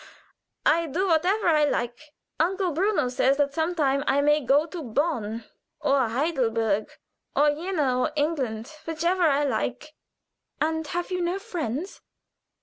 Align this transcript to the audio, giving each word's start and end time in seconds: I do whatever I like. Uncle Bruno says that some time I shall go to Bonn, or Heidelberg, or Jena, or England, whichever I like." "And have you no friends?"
I 0.65 0.87
do 0.87 1.07
whatever 1.09 1.47
I 1.49 1.63
like. 1.65 2.01
Uncle 2.39 2.71
Bruno 2.71 3.07
says 3.07 3.37
that 3.37 3.53
some 3.53 3.75
time 3.75 4.03
I 4.07 4.19
shall 4.25 4.45
go 4.47 4.65
to 4.65 4.81
Bonn, 4.81 5.43
or 5.79 6.07
Heidelberg, 6.09 6.89
or 7.35 7.51
Jena, 7.51 7.99
or 7.99 8.11
England, 8.15 8.73
whichever 8.87 9.21
I 9.21 9.43
like." 9.43 9.93
"And 10.59 10.87
have 10.87 11.11
you 11.11 11.21
no 11.21 11.37
friends?" 11.37 12.01